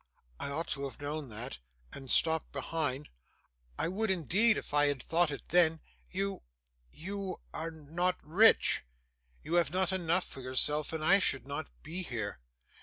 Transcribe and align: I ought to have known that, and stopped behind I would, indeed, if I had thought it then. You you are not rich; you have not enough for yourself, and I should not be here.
I 0.39 0.49
ought 0.49 0.65
to 0.69 0.85
have 0.85 0.99
known 0.99 1.29
that, 1.29 1.59
and 1.93 2.09
stopped 2.09 2.51
behind 2.51 3.07
I 3.77 3.87
would, 3.87 4.09
indeed, 4.09 4.57
if 4.57 4.73
I 4.73 4.87
had 4.87 5.03
thought 5.03 5.29
it 5.29 5.49
then. 5.49 5.79
You 6.09 6.41
you 6.91 7.37
are 7.53 7.69
not 7.69 8.17
rich; 8.23 8.83
you 9.43 9.53
have 9.61 9.69
not 9.69 9.91
enough 9.93 10.23
for 10.25 10.41
yourself, 10.41 10.91
and 10.91 11.05
I 11.05 11.19
should 11.19 11.45
not 11.45 11.67
be 11.83 12.01
here. 12.01 12.39